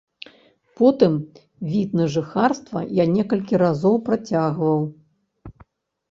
[0.79, 1.13] Потым
[1.73, 4.79] від на жыхарства я некалькі разоў працягваў.